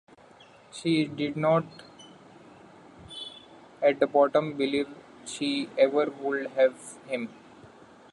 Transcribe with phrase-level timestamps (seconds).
[0.71, 1.63] She did not
[3.83, 4.87] at the bottom believe
[5.25, 7.29] she ever would have him.